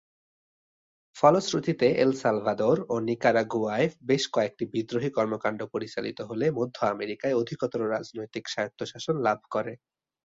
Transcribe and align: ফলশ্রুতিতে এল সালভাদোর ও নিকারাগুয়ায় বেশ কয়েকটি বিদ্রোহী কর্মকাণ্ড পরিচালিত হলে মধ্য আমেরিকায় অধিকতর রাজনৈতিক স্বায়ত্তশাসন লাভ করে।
ফলশ্রুতিতে 1.15 1.87
এল 2.03 2.11
সালভাদোর 2.21 2.77
ও 2.89 2.95
নিকারাগুয়ায় 3.07 3.87
বেশ 4.09 4.23
কয়েকটি 4.35 4.63
বিদ্রোহী 4.73 5.09
কর্মকাণ্ড 5.17 5.59
পরিচালিত 5.73 6.19
হলে 6.29 6.45
মধ্য 6.59 6.77
আমেরিকায় 6.93 7.37
অধিকতর 7.41 7.81
রাজনৈতিক 7.95 8.43
স্বায়ত্তশাসন 8.47 9.15
লাভ 9.27 9.39
করে। 9.53 9.73